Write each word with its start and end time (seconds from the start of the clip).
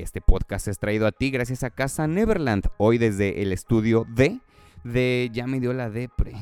Este 0.00 0.22
podcast 0.22 0.68
es 0.68 0.78
traído 0.78 1.06
a 1.06 1.12
ti 1.12 1.30
gracias 1.30 1.64
a 1.64 1.68
Casa 1.68 2.06
Neverland, 2.06 2.64
hoy 2.78 2.96
desde 2.96 3.42
el 3.42 3.52
estudio 3.52 4.06
D 4.08 4.40
de 4.84 5.28
ya 5.34 5.46
me 5.46 5.60
dio 5.60 5.74
la 5.74 5.90
depre. 5.90 6.32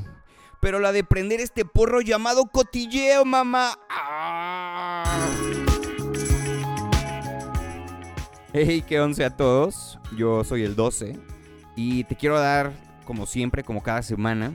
Pero 0.61 0.79
la 0.79 0.93
de 0.93 1.03
prender 1.03 1.41
este 1.41 1.65
porro 1.65 1.99
llamado 1.99 2.45
cotilleo, 2.45 3.25
mamá. 3.25 3.77
¡Ah! 3.89 5.03
Hey, 8.53 8.85
qué 8.87 9.01
once 9.01 9.25
a 9.25 9.35
todos. 9.35 9.99
Yo 10.17 10.45
soy 10.45 10.63
el 10.63 10.77
12 10.77 11.19
y 11.75 12.05
te 12.05 12.15
quiero 12.15 12.39
dar, 12.39 12.71
como 13.03 13.25
siempre, 13.25 13.65
como 13.65 13.83
cada 13.83 14.01
semana, 14.01 14.53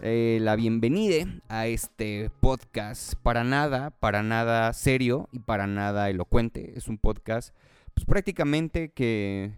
eh, 0.00 0.38
la 0.40 0.56
bienvenida 0.56 1.32
a 1.48 1.68
este 1.68 2.28
podcast 2.40 3.14
para 3.22 3.44
nada, 3.44 3.90
para 3.90 4.24
nada 4.24 4.72
serio 4.72 5.28
y 5.30 5.38
para 5.38 5.68
nada 5.68 6.10
elocuente. 6.10 6.72
Es 6.76 6.88
un 6.88 6.98
podcast, 6.98 7.54
pues 7.94 8.06
prácticamente 8.06 8.90
que, 8.92 9.52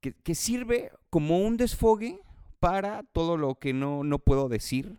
que, 0.00 0.34
sirve 0.34 0.90
como 1.10 1.38
un 1.38 1.56
desfogue 1.56 2.20
para 2.60 3.02
todo 3.02 3.36
lo 3.36 3.56
que 3.56 3.72
no, 3.72 4.04
no 4.04 4.18
puedo 4.18 4.48
decir, 4.48 4.98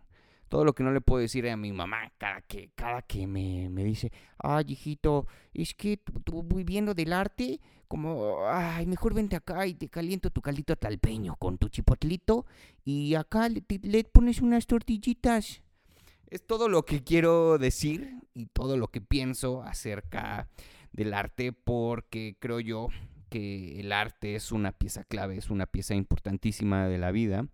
todo 0.50 0.66
lo 0.66 0.74
que 0.74 0.84
no 0.84 0.92
le 0.92 1.02
puedo 1.02 1.22
decir 1.22 1.50
a 1.50 1.58
mi 1.58 1.72
mamá 1.72 2.12
cada 2.18 2.42
que, 2.42 2.72
cada 2.76 3.02
que 3.02 3.28
me, 3.28 3.70
me 3.70 3.84
dice, 3.84 4.12
ay 4.38 4.66
hijito, 4.68 5.28
es 5.54 5.74
que 5.74 5.98
tú 5.98 6.44
viviendo 6.44 6.94
del 6.94 7.14
arte, 7.14 7.60
como, 7.88 8.48
ay, 8.48 8.86
mejor 8.86 9.14
vente 9.14 9.36
acá 9.36 9.68
y 9.68 9.76
te 9.76 9.90
caliento 9.90 10.30
tu 10.30 10.42
caldito 10.42 10.76
talpeño 10.76 11.36
con 11.36 11.58
tu 11.58 11.70
chipotlito 11.70 12.46
y 12.84 13.16
acá 13.16 13.48
le, 13.50 13.64
le 13.84 14.04
pones 14.04 14.42
unas 14.42 14.66
tortillitas. 14.66 15.62
Es 16.28 16.46
todo 16.46 16.68
lo 16.68 16.84
que 16.84 17.04
quiero 17.04 17.58
decir 17.58 18.16
y 18.34 18.48
todo 18.48 18.78
lo 18.78 18.88
que 18.88 19.02
pienso 19.02 19.62
acerca 19.62 20.50
del 20.96 21.14
arte 21.14 21.52
porque 21.52 22.38
creo 22.40 22.60
yo 22.60 22.88
que 23.30 23.80
el 23.80 23.92
arte 23.92 24.36
es 24.36 24.52
una 24.52 24.72
pieza 24.72 25.04
clave, 25.04 25.38
es 25.38 25.50
una 25.50 25.66
pieza 25.66 25.94
importantísima 25.94 26.88
de 26.88 26.98
la 26.98 27.12
vida, 27.12 27.48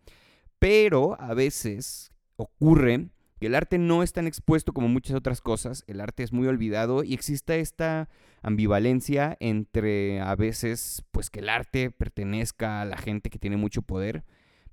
pero 0.59 1.20
a 1.20 1.34
veces 1.34 2.12
ocurre 2.36 3.09
que 3.39 3.47
el 3.47 3.56
arte 3.56 3.80
no 3.80 4.03
es 4.03 4.14
tan 4.14 4.28
expuesto 4.28 4.73
como 4.73 4.88
muchas 4.88 5.16
otras 5.16 5.42
cosas, 5.42 5.84
el 5.88 6.00
arte 6.00 6.22
es 6.22 6.31
muy 6.31 6.47
olvidado 6.47 7.03
y 7.03 7.16
existe 7.16 7.59
esta 7.59 8.09
ambivalencia 8.44 9.36
entre 9.39 10.22
a 10.22 10.36
veces 10.36 11.03
pues 11.09 11.31
que 11.31 11.39
el 11.39 11.50
arte 11.50 11.89
pertenezca 11.89 12.81
a 12.81 12.86
la 12.86 12.97
gente 12.97 13.31
que 13.31 13.39
tiene 13.39 13.58
mucho 13.58 13.81
poder, 13.81 14.23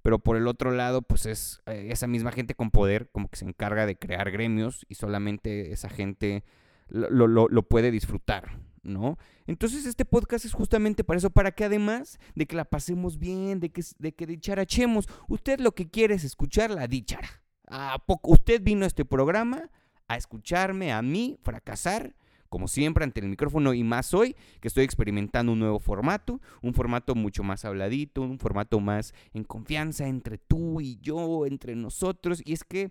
pero 0.03 0.19
por 0.19 0.37
el 0.37 0.47
otro 0.47 0.73
lado 0.73 1.01
pues 1.01 1.25
es 1.25 1.63
eh, 1.65 1.89
esa 1.91 2.07
misma 2.07 2.33
gente 2.33 2.55
con 2.55 2.71
poder 2.71 3.09
como 3.11 3.29
que 3.31 3.39
se 3.39 3.47
encarga 3.47 3.87
de 3.87 3.97
crear 3.97 4.31
gremios 4.31 4.85
y 4.91 4.97
solamente 4.97 5.73
esa 5.73 5.89
gente 5.89 6.45
lo, 6.89 7.27
lo, 7.27 7.63
puede 7.63 7.91
disfrutar, 7.91 8.61
¿no? 8.83 9.19
Entonces 9.47 9.87
este 9.87 10.05
podcast 10.05 10.45
es 10.45 10.53
justamente 10.53 11.05
para 11.05 11.19
eso, 11.19 11.31
para 11.31 11.53
que 11.53 11.65
además 11.65 12.19
de 12.35 12.47
que 12.47 12.57
la 12.57 12.65
pasemos 12.65 13.19
bien, 13.19 13.61
de 13.61 13.71
que, 13.71 13.83
de 13.99 14.13
que 14.13 14.27
dicharachemos, 14.27 15.09
usted 15.29 15.61
lo 15.61 15.73
que 15.73 15.89
quiere 15.89 16.15
es 16.15 16.25
escuchar 16.25 16.71
la 16.71 16.87
dichara. 16.87 17.29
¿A 17.67 17.99
poco? 18.05 18.33
Usted 18.33 18.63
vino 18.63 18.85
a 18.85 18.89
este 18.89 19.05
programa 19.05 19.71
a 20.09 20.17
escucharme 20.17 20.93
a 20.93 21.03
mí 21.03 21.39
fracasar, 21.43 22.17
como 22.49 22.67
siempre, 22.67 23.05
ante 23.05 23.21
el 23.21 23.29
micrófono 23.29 23.75
y 23.75 23.85
más 23.85 24.15
hoy, 24.15 24.35
que 24.61 24.69
estoy 24.69 24.85
experimentando 24.85 25.53
un 25.53 25.59
nuevo 25.59 25.79
formato, 25.79 26.41
un 26.63 26.73
formato 26.73 27.15
mucho 27.15 27.43
más 27.43 27.67
habladito, 27.67 28.23
un 28.23 28.39
formato 28.39 28.81
más 28.81 29.13
en 29.35 29.45
confianza 29.45 30.09
entre 30.09 30.39
tú 30.39 30.81
y 30.81 30.99
yo, 30.99 31.45
entre 31.45 31.77
nosotros. 31.77 32.41
Y 32.45 32.55
es 32.55 32.65
que... 32.65 32.91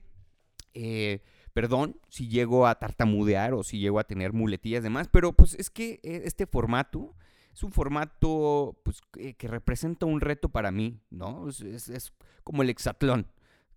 Eh, 0.75 1.23
Perdón 1.57 1.99
si 2.07 2.27
llego 2.27 2.67
a 2.67 2.75
tartamudear 2.75 3.55
o 3.55 3.63
si 3.63 3.79
llego 3.79 3.99
a 3.99 4.03
tener 4.03 4.31
muletillas 4.31 4.83
de 4.83 4.91
más, 4.91 5.07
pero 5.07 5.33
pues 5.33 5.55
es 5.55 5.71
que 5.71 5.99
eh, 6.03 6.21
este 6.25 6.45
formato 6.45 7.15
es 7.51 7.63
un 7.63 7.71
formato 7.71 8.79
pues, 8.83 9.01
que 9.11 9.47
representa 9.47 10.05
un 10.05 10.21
reto 10.21 10.49
para 10.49 10.69
mí, 10.69 11.01
¿no? 11.09 11.49
Es, 11.49 12.13
como 12.43 12.61
el 12.61 12.69
hexatlón, 12.69 13.25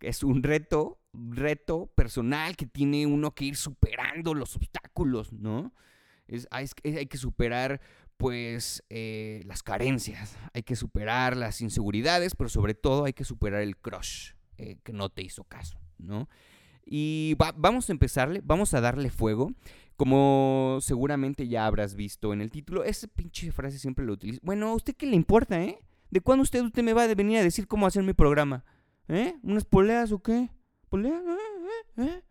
es 0.01 0.23
un 0.23 0.43
reto, 0.43 1.01
reto 1.15 1.87
personal 1.95 2.55
que 2.55 2.67
tiene 2.67 3.07
uno 3.07 3.35
que 3.35 3.47
ir 3.47 3.57
superando 3.57 4.35
los 4.35 4.57
obstáculos, 4.57 5.33
¿no? 5.33 5.73
Hay 6.51 7.07
que 7.07 7.17
superar 7.17 7.81
pues 8.19 8.85
eh, 8.91 9.41
las 9.47 9.63
carencias, 9.63 10.37
hay 10.53 10.65
que 10.65 10.77
superar 10.77 11.35
las 11.35 11.63
inseguridades, 11.63 12.35
pero 12.35 12.51
sobre 12.51 12.75
todo 12.75 13.07
hay 13.07 13.15
que 13.15 13.25
superar 13.25 13.63
el 13.63 13.79
crush 13.79 14.33
eh, 14.59 14.77
que 14.85 14.93
no 14.93 15.09
te 15.09 15.23
hizo 15.23 15.45
caso, 15.45 15.81
¿no? 15.97 16.29
Y 16.85 17.37
vamos 17.57 17.89
a 17.89 17.93
empezarle, 17.93 18.41
vamos 18.45 18.75
a 18.75 18.81
darle 18.81 19.11
fuego. 19.11 19.53
Como 19.97 20.79
seguramente 20.81 21.47
ya 21.47 21.67
habrás 21.67 21.95
visto 21.95 22.33
en 22.33 22.41
el 22.41 22.51
título, 22.51 22.85
esa 22.85 23.07
pinche 23.07 23.53
frase 23.53 23.79
siempre 23.79 24.05
lo 24.05 24.15
utilizo. 24.15 24.41
Bueno, 24.43 24.69
¿a 24.69 24.75
usted 24.75 24.97
qué 24.97 25.07
le 25.07 25.15
importa, 25.15 25.63
eh? 25.63 25.79
¿De 26.11 26.21
cuándo 26.21 26.43
usted, 26.43 26.63
usted 26.63 26.83
me 26.83 26.95
va 26.95 27.05
a 27.05 27.15
venir 27.15 27.39
a 27.39 27.43
decir 27.43 27.67
cómo 27.67 27.87
hacer 27.87 28.03
mi 28.03 28.15
programa? 28.15 28.65
¿Eh? 29.09 29.35
¿Unas 29.43 29.65
poleas 29.65 30.11
o 30.13 30.23
qué? 30.23 30.49
¿Poleas? 30.89 31.23
¿Eh? 31.23 32.03
¿Eh? 32.03 32.23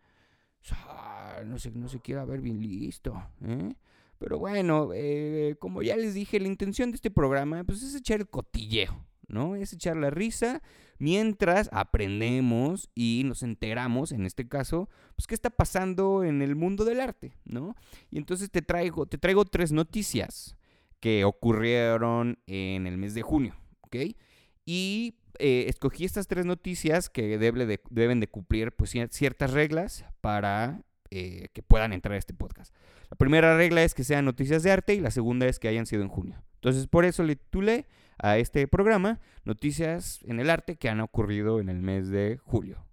Ah, 0.88 1.42
no 1.46 1.58
sé, 1.58 1.70
no 1.70 1.88
se 1.88 2.00
quiera 2.00 2.24
ver 2.24 2.40
bien 2.40 2.60
listo, 2.60 3.22
¿eh? 3.44 3.74
Pero 4.18 4.38
bueno, 4.38 4.90
eh, 4.92 5.56
como 5.58 5.80
ya 5.82 5.96
les 5.96 6.12
dije, 6.12 6.40
la 6.40 6.48
intención 6.48 6.90
de 6.90 6.96
este 6.96 7.10
programa 7.10 7.64
pues, 7.64 7.82
es 7.82 7.94
echar 7.94 8.20
el 8.20 8.28
cotilleo, 8.28 9.06
¿no? 9.28 9.56
Es 9.56 9.72
echar 9.72 9.96
la 9.96 10.10
risa 10.10 10.60
mientras 11.00 11.68
aprendemos 11.72 12.90
y 12.94 13.22
nos 13.24 13.42
enteramos, 13.42 14.12
en 14.12 14.26
este 14.26 14.46
caso, 14.46 14.88
pues 15.16 15.26
qué 15.26 15.34
está 15.34 15.50
pasando 15.50 16.22
en 16.22 16.42
el 16.42 16.54
mundo 16.54 16.84
del 16.84 17.00
arte, 17.00 17.32
¿no? 17.44 17.74
Y 18.10 18.18
entonces 18.18 18.50
te 18.50 18.62
traigo, 18.62 19.06
te 19.06 19.18
traigo 19.18 19.44
tres 19.44 19.72
noticias 19.72 20.56
que 21.00 21.24
ocurrieron 21.24 22.38
en 22.46 22.86
el 22.86 22.98
mes 22.98 23.14
de 23.14 23.22
junio, 23.22 23.56
¿ok? 23.80 23.96
Y 24.66 25.16
eh, 25.38 25.64
escogí 25.68 26.04
estas 26.04 26.28
tres 26.28 26.44
noticias 26.44 27.08
que 27.08 27.38
debe 27.38 27.64
de, 27.64 27.80
deben 27.88 28.20
de 28.20 28.28
cumplir 28.28 28.72
pues, 28.72 28.94
ciertas 29.10 29.52
reglas 29.52 30.04
para 30.20 30.82
eh, 31.10 31.48
que 31.54 31.62
puedan 31.62 31.94
entrar 31.94 32.14
a 32.14 32.18
este 32.18 32.34
podcast. 32.34 32.74
La 33.10 33.16
primera 33.16 33.56
regla 33.56 33.82
es 33.82 33.94
que 33.94 34.04
sean 34.04 34.26
noticias 34.26 34.62
de 34.62 34.70
arte 34.70 34.94
y 34.94 35.00
la 35.00 35.10
segunda 35.10 35.46
es 35.46 35.58
que 35.58 35.68
hayan 35.68 35.86
sido 35.86 36.02
en 36.02 36.08
junio. 36.08 36.42
Entonces, 36.56 36.86
por 36.86 37.06
eso 37.06 37.22
le 37.22 37.36
titulé 37.36 37.86
a 38.22 38.38
este 38.38 38.66
programa 38.68 39.20
noticias 39.44 40.20
en 40.24 40.40
el 40.40 40.50
arte 40.50 40.76
que 40.76 40.88
han 40.88 41.00
ocurrido 41.00 41.60
en 41.60 41.68
el 41.68 41.80
mes 41.82 42.08
de 42.08 42.38
julio. 42.44 42.86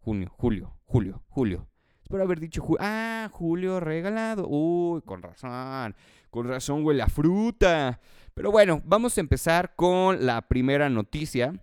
Junio, 0.00 0.30
julio, 0.36 0.76
julio, 0.84 1.22
julio. 1.28 1.68
Espero 2.02 2.22
haber 2.22 2.40
dicho 2.40 2.62
julio. 2.62 2.78
Ah, 2.82 3.28
julio 3.32 3.80
regalado. 3.80 4.46
Uy, 4.46 5.00
con 5.02 5.22
razón. 5.22 5.96
Con 6.30 6.48
razón 6.48 6.84
huele 6.84 7.02
a 7.02 7.08
fruta. 7.08 8.00
Pero 8.34 8.50
bueno, 8.50 8.82
vamos 8.84 9.16
a 9.16 9.20
empezar 9.20 9.74
con 9.74 10.26
la 10.26 10.42
primera 10.42 10.90
noticia. 10.90 11.54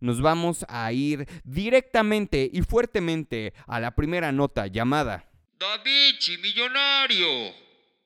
Nos 0.00 0.22
vamos 0.22 0.64
a 0.68 0.90
ir 0.92 1.28
directamente 1.44 2.48
y 2.50 2.62
fuertemente 2.62 3.52
a 3.66 3.80
la 3.80 3.94
primera 3.94 4.32
nota 4.32 4.66
llamada 4.66 5.30
Da 5.60 5.76
Vinci, 5.84 6.38
millonario. 6.38 7.52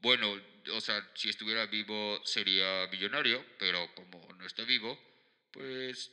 Bueno, 0.02 0.26
o 0.72 0.80
sea, 0.80 1.06
si 1.14 1.28
estuviera 1.28 1.66
vivo 1.66 2.18
sería 2.24 2.86
millonario, 2.90 3.44
pero 3.58 3.94
como 3.94 4.20
no 4.34 4.46
está 4.46 4.64
vivo, 4.64 4.98
pues 5.52 6.12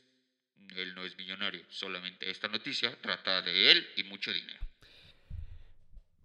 él 0.76 0.94
no 0.94 1.04
es 1.04 1.16
millonario. 1.16 1.64
Solamente 1.68 2.30
esta 2.30 2.48
noticia 2.48 2.96
trata 3.00 3.42
de 3.42 3.72
él 3.72 3.86
y 3.96 4.04
mucho 4.04 4.32
dinero. 4.32 4.60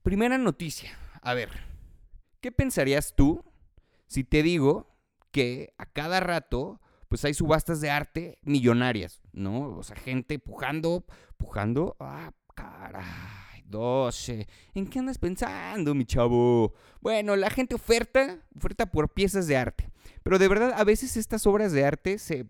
Primera 0.04 0.38
noticia. 0.38 0.98
A 1.22 1.34
ver, 1.34 1.50
¿qué 2.42 2.52
pensarías 2.52 3.16
tú 3.16 3.44
si 4.08 4.24
te 4.24 4.44
digo 4.44 4.96
que 5.32 5.74
a 5.78 5.86
cada 5.86 6.20
rato 6.20 6.80
pues 7.10 7.24
hay 7.26 7.34
subastas 7.34 7.80
de 7.82 7.90
arte 7.90 8.38
millonarias, 8.42 9.22
¿no? 9.32 9.78
O 9.78 9.84
sea, 9.84 9.96
gente 9.96 10.40
pujando, 10.40 11.06
pujando, 11.38 11.96
ah, 12.00 12.34
caray, 12.54 13.06
12. 13.70 14.48
¿En 14.74 14.88
qué 14.88 15.00
andas 15.00 15.18
pensando, 15.18 15.94
mi 15.94 16.06
chavo? 16.06 16.74
Bueno, 17.02 17.36
la 17.36 17.50
gente 17.50 17.76
oferta, 17.76 18.40
oferta 18.56 18.86
por 18.86 19.10
piezas 19.10 19.48
de 19.48 19.58
arte. 19.58 19.92
Pero 20.24 20.40
de 20.40 20.48
verdad, 20.48 20.74
a 20.76 20.84
veces 20.84 21.18
estas 21.18 21.46
obras 21.48 21.72
de 21.72 21.86
arte 21.86 22.18
se 22.18 22.48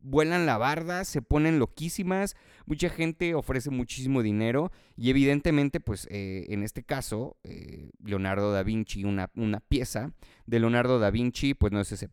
vuelan 0.00 0.46
la 0.46 0.58
barda, 0.58 1.04
se 1.04 1.22
ponen 1.22 1.58
loquísimas, 1.58 2.36
mucha 2.66 2.88
gente 2.88 3.34
ofrece 3.34 3.70
muchísimo 3.70 4.22
dinero 4.22 4.70
y 4.96 5.10
evidentemente, 5.10 5.80
pues 5.80 6.06
eh, 6.10 6.46
en 6.48 6.62
este 6.62 6.82
caso, 6.82 7.36
eh, 7.44 7.90
Leonardo 8.04 8.52
da 8.52 8.62
Vinci, 8.62 9.04
una, 9.04 9.30
una, 9.34 9.60
pieza 9.60 10.12
de 10.46 10.60
Leonardo 10.60 10.98
da 10.98 11.10
Vinci, 11.10 11.54
pues 11.54 11.72
no 11.72 11.80
es 11.80 11.92
ese... 11.92 12.08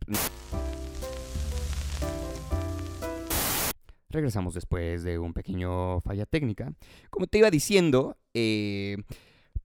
Regresamos 4.09 4.53
después 4.53 5.03
de 5.03 5.19
un 5.19 5.33
pequeño 5.33 5.99
falla 5.99 6.25
técnica. 6.25 6.73
Como 7.09 7.27
te 7.27 7.39
iba 7.39 7.51
diciendo, 7.51 8.17
eh, 8.35 8.97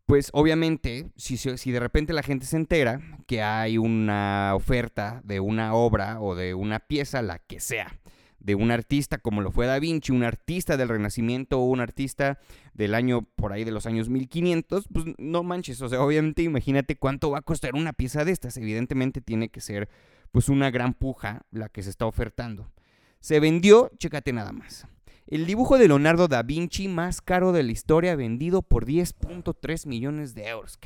pues 0.06 0.30
obviamente, 0.32 1.10
si, 1.16 1.36
si, 1.36 1.70
de 1.70 1.80
repente 1.80 2.12
la 2.12 2.22
gente 2.22 2.46
se 2.46 2.56
entera 2.56 3.00
que 3.26 3.42
hay 3.42 3.78
una 3.78 4.52
oferta 4.54 5.20
de 5.24 5.40
una 5.40 5.74
obra 5.74 6.20
o 6.20 6.34
de 6.34 6.54
una 6.54 6.80
pieza, 6.80 7.20
la 7.20 7.38
que 7.38 7.60
sea, 7.60 8.00
de 8.38 8.54
un 8.54 8.70
artista 8.70 9.18
como 9.18 9.40
lo 9.40 9.52
fue 9.52 9.66
Da 9.66 9.78
Vinci, 9.78 10.12
un 10.12 10.24
artista 10.24 10.76
del 10.76 10.88
Renacimiento 10.88 11.60
o 11.60 11.64
un 11.64 11.80
artista 11.80 12.38
del 12.74 12.94
año 12.94 13.22
por 13.22 13.52
ahí 13.52 13.64
de 13.64 13.70
los 13.70 13.86
años 13.86 14.08
1500, 14.08 14.86
pues 14.92 15.06
no 15.18 15.42
manches, 15.42 15.82
o 15.82 15.88
sea, 15.88 16.02
obviamente 16.02 16.42
imagínate 16.42 16.96
cuánto 16.96 17.30
va 17.30 17.38
a 17.38 17.42
costar 17.42 17.74
una 17.74 17.92
pieza 17.92 18.24
de 18.24 18.32
estas, 18.32 18.56
evidentemente 18.56 19.20
tiene 19.20 19.48
que 19.48 19.60
ser 19.60 19.88
pues 20.32 20.48
una 20.48 20.70
gran 20.70 20.94
puja 20.94 21.42
la 21.50 21.68
que 21.68 21.82
se 21.82 21.90
está 21.90 22.06
ofertando. 22.06 22.72
Se 23.20 23.38
vendió, 23.38 23.90
chécate 23.98 24.32
nada 24.32 24.52
más. 24.52 24.86
El 25.30 25.46
dibujo 25.46 25.78
de 25.78 25.86
Leonardo 25.86 26.26
da 26.26 26.42
Vinci 26.42 26.88
más 26.88 27.22
caro 27.22 27.52
de 27.52 27.62
la 27.62 27.70
historia 27.70 28.16
vendido 28.16 28.62
por 28.62 28.84
10.3 28.84 29.86
millones 29.86 30.34
de 30.34 30.48
euros. 30.48 30.80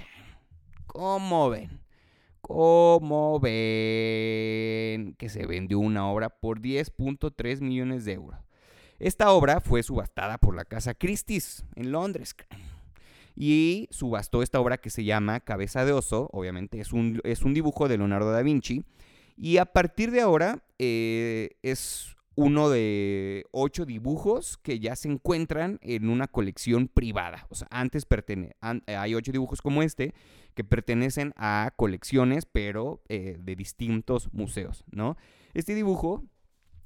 ¿Cómo 0.85 1.49
ven? 1.49 1.81
¿Cómo 2.43 3.41
ven 3.41 5.14
que 5.14 5.31
se 5.31 5.46
vendió 5.46 5.79
una 5.79 6.11
obra 6.11 6.29
por 6.29 6.61
10.3 6.61 7.62
millones 7.62 8.05
de 8.05 8.12
euros? 8.12 8.38
Esta 8.99 9.32
obra 9.32 9.62
fue 9.62 9.82
subastada 9.82 10.37
por 10.37 10.55
la 10.55 10.67
casa 10.67 10.93
Christie's 10.93 11.64
en 11.75 11.91
Londres. 11.91 12.37
Y 13.35 13.88
subastó 13.91 14.43
esta 14.43 14.61
obra 14.61 14.76
que 14.76 14.91
se 14.91 15.05
llama 15.05 15.41
Cabeza 15.41 15.87
de 15.87 15.93
Oso. 15.93 16.29
Obviamente 16.35 16.81
es 16.81 16.93
un, 16.93 17.23
es 17.25 17.44
un 17.44 17.55
dibujo 17.55 17.88
de 17.88 17.96
Leonardo 17.96 18.31
da 18.31 18.43
Vinci. 18.43 18.85
Y 19.38 19.56
a 19.56 19.64
partir 19.64 20.11
de 20.11 20.20
ahora 20.20 20.62
eh, 20.79 21.56
es 21.62 22.14
uno 22.37 22.69
de 22.69 23.47
ocho 23.53 23.85
dibujos 23.85 24.59
que 24.59 24.81
ya 24.81 24.97
se 24.97 25.09
encuentran 25.09 25.79
en 25.83 26.09
una 26.09 26.27
colección 26.27 26.89
privada. 26.89 27.47
O 27.51 27.55
sea, 27.55 27.69
antes 27.71 28.07
hay 28.87 29.15
ocho 29.15 29.33
dibujos 29.33 29.63
como 29.63 29.83
este 29.83 30.15
que 30.55 30.65
pertenecen 30.65 31.33
a 31.37 31.73
colecciones, 31.77 32.47
pero 32.47 33.03
eh, 33.09 33.37
de 33.41 33.57
distintos 33.57 34.33
museos, 34.33 34.85
¿no? 34.91 35.17
Este 35.53 35.75
dibujo 35.75 36.25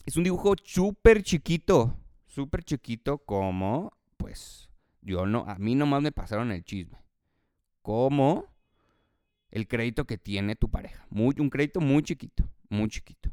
es 0.04 0.16
un 0.16 0.24
dibujo 0.24 0.54
súper 0.62 1.22
chiquito, 1.22 1.96
súper 2.26 2.62
chiquito 2.62 3.18
como, 3.18 3.92
pues, 4.16 4.70
yo 5.02 5.26
no, 5.26 5.44
a 5.46 5.56
mí 5.56 5.74
nomás 5.74 6.02
me 6.02 6.12
pasaron 6.12 6.52
el 6.52 6.64
chisme. 6.64 6.98
Como 7.82 8.46
el 9.50 9.66
crédito 9.66 10.04
que 10.06 10.18
tiene 10.18 10.56
tu 10.56 10.70
pareja. 10.70 11.06
Un 11.10 11.48
crédito 11.48 11.80
muy 11.80 12.02
chiquito, 12.02 12.48
muy 12.68 12.88
chiquito 12.88 13.30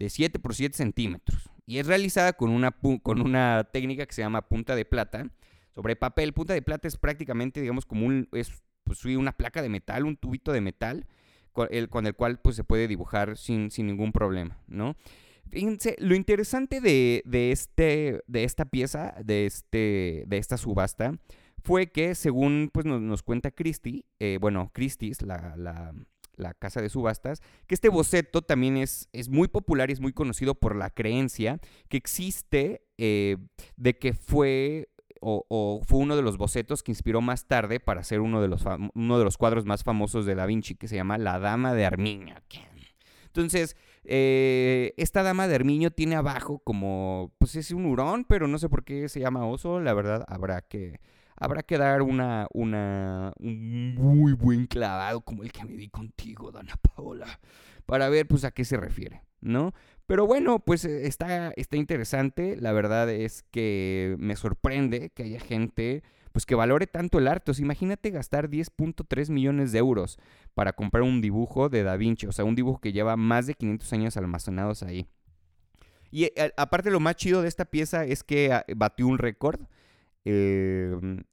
de 0.00 0.08
7 0.08 0.38
por 0.38 0.54
7 0.54 0.76
centímetros. 0.76 1.49
Y 1.70 1.78
es 1.78 1.86
realizada 1.86 2.32
con 2.32 2.50
una, 2.50 2.72
con 2.72 3.20
una 3.20 3.62
técnica 3.72 4.04
que 4.04 4.12
se 4.12 4.22
llama 4.22 4.48
punta 4.48 4.74
de 4.74 4.84
plata 4.84 5.30
sobre 5.72 5.94
papel. 5.94 6.32
Punta 6.32 6.52
de 6.52 6.62
plata 6.62 6.88
es 6.88 6.96
prácticamente, 6.96 7.60
digamos, 7.60 7.86
como 7.86 8.06
un, 8.06 8.28
es 8.32 8.50
pues, 8.82 9.04
una 9.04 9.30
placa 9.30 9.62
de 9.62 9.68
metal, 9.68 10.04
un 10.04 10.16
tubito 10.16 10.50
de 10.50 10.60
metal, 10.60 11.06
con 11.52 11.68
el, 11.70 11.88
con 11.88 12.08
el 12.08 12.16
cual 12.16 12.40
pues, 12.40 12.56
se 12.56 12.64
puede 12.64 12.88
dibujar 12.88 13.36
sin, 13.36 13.70
sin 13.70 13.86
ningún 13.86 14.10
problema, 14.10 14.58
¿no? 14.66 14.96
Fíjense, 15.48 15.94
lo 16.00 16.16
interesante 16.16 16.80
de, 16.80 17.22
de, 17.24 17.52
este, 17.52 18.20
de 18.26 18.42
esta 18.42 18.64
pieza, 18.64 19.14
de, 19.24 19.46
este, 19.46 20.24
de 20.26 20.38
esta 20.38 20.56
subasta, 20.56 21.20
fue 21.62 21.92
que 21.92 22.16
según 22.16 22.70
pues, 22.72 22.84
nos, 22.84 23.22
cuenta 23.22 23.52
Christie, 23.52 24.06
eh, 24.18 24.38
bueno, 24.40 24.72
Christie's, 24.74 25.22
la, 25.22 25.54
la, 25.56 25.94
la 26.40 26.54
casa 26.54 26.82
de 26.82 26.88
subastas, 26.88 27.40
que 27.66 27.74
este 27.74 27.88
boceto 27.88 28.42
también 28.42 28.76
es, 28.76 29.08
es 29.12 29.28
muy 29.28 29.48
popular 29.48 29.90
y 29.90 29.92
es 29.92 30.00
muy 30.00 30.12
conocido 30.12 30.54
por 30.54 30.76
la 30.76 30.90
creencia 30.90 31.60
que 31.88 31.96
existe 31.96 32.82
eh, 32.98 33.36
de 33.76 33.98
que 33.98 34.12
fue 34.14 34.88
o, 35.20 35.82
fue 35.86 35.98
uno 35.98 36.16
de 36.16 36.22
los 36.22 36.38
bocetos 36.38 36.82
que 36.82 36.92
inspiró 36.92 37.20
más 37.20 37.46
tarde 37.46 37.78
para 37.78 38.00
hacer 38.00 38.20
uno 38.20 38.40
de 38.40 38.48
los, 38.48 38.64
uno 38.94 39.18
de 39.18 39.24
los 39.24 39.36
cuadros 39.36 39.66
más 39.66 39.84
famosos 39.84 40.24
de 40.24 40.34
Da 40.34 40.46
Vinci, 40.46 40.74
que 40.74 40.88
se 40.88 40.96
llama 40.96 41.18
La 41.18 41.38
Dama 41.38 41.74
de 41.74 41.84
Armiño. 41.84 42.34
Entonces, 43.26 43.76
eh, 44.04 44.94
esta 44.96 45.22
Dama 45.22 45.46
de 45.46 45.54
Armiño 45.54 45.90
tiene 45.90 46.16
abajo 46.16 46.60
como, 46.64 47.32
pues 47.38 47.54
es 47.56 47.70
un 47.70 47.84
hurón, 47.86 48.24
pero 48.24 48.48
no 48.48 48.58
sé 48.58 48.68
por 48.68 48.84
qué 48.84 49.08
se 49.08 49.20
llama 49.20 49.46
oso, 49.46 49.78
la 49.78 49.94
verdad 49.94 50.24
habrá 50.26 50.62
que 50.62 51.00
habrá 51.40 51.62
que 51.62 51.78
dar 51.78 52.02
una, 52.02 52.46
un 52.52 53.94
muy 53.96 54.34
buen 54.34 54.66
clavado 54.66 55.22
como 55.22 55.42
el 55.42 55.50
que 55.50 55.64
me 55.64 55.72
di 55.72 55.88
contigo, 55.88 56.52
Dana 56.52 56.74
Paola, 56.76 57.40
para 57.86 58.08
ver 58.08 58.28
pues 58.28 58.44
a 58.44 58.52
qué 58.52 58.64
se 58.64 58.76
refiere, 58.76 59.22
¿no? 59.40 59.72
Pero 60.06 60.26
bueno, 60.26 60.60
pues 60.60 60.84
eh, 60.84 61.06
está, 61.06 61.50
está 61.56 61.76
interesante, 61.76 62.56
la 62.56 62.72
verdad 62.72 63.10
es 63.10 63.42
que 63.50 64.16
me 64.18 64.36
sorprende 64.36 65.10
que 65.10 65.24
haya 65.24 65.40
gente 65.40 66.02
pues 66.32 66.46
que 66.46 66.54
valore 66.54 66.86
tanto 66.86 67.18
el 67.18 67.26
arte. 67.26 67.50
O 67.50 67.54
imagínate 67.58 68.10
gastar 68.10 68.48
10.3 68.48 69.30
millones 69.30 69.72
de 69.72 69.78
euros 69.78 70.18
para 70.54 70.72
comprar 70.72 71.02
un 71.02 71.20
dibujo 71.20 71.68
de 71.68 71.82
Da 71.82 71.96
Vinci, 71.96 72.26
o 72.26 72.32
sea, 72.32 72.44
un 72.44 72.54
dibujo 72.54 72.80
que 72.80 72.92
lleva 72.92 73.16
más 73.16 73.46
de 73.46 73.54
500 73.54 73.92
años 73.92 74.16
almacenados 74.16 74.82
ahí. 74.82 75.08
Y 76.10 76.24
eh, 76.24 76.52
aparte 76.56 76.90
lo 76.90 77.00
más 77.00 77.16
chido 77.16 77.42
de 77.42 77.48
esta 77.48 77.64
pieza 77.64 78.04
es 78.04 78.22
que 78.22 78.52
ah, 78.52 78.64
batió 78.76 79.06
un 79.06 79.18
récord 79.18 79.60
Em, 80.24 81.24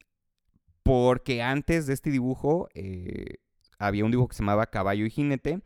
porque 0.82 1.42
antes 1.42 1.86
de 1.86 1.94
este 1.94 2.10
dibujo 2.10 2.68
eh, 2.74 3.36
había 3.78 4.04
un 4.04 4.10
dibujo 4.10 4.28
que 4.28 4.36
se 4.36 4.42
llamaba 4.42 4.66
Caballo 4.66 5.06
y 5.06 5.10
Jinete. 5.10 5.60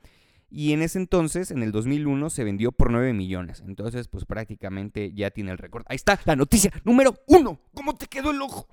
Y 0.50 0.74
en 0.74 0.82
ese 0.82 0.98
entonces, 0.98 1.50
en 1.50 1.62
el 1.62 1.72
2001, 1.72 2.28
se 2.28 2.44
vendió 2.44 2.72
por 2.72 2.90
9 2.90 3.14
millones. 3.14 3.62
Entonces, 3.66 4.08
pues 4.08 4.26
prácticamente 4.26 5.12
ya 5.14 5.30
tiene 5.30 5.50
el 5.50 5.56
récord. 5.56 5.84
Ahí 5.88 5.96
está 5.96 6.20
la 6.26 6.36
noticia 6.36 6.70
número 6.84 7.14
uno. 7.26 7.58
¿Cómo 7.72 7.94
te 7.94 8.06
quedó 8.06 8.32
el 8.32 8.42
ojo? 8.42 8.69